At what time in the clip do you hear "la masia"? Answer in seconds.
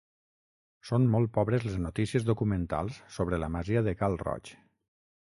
3.45-3.89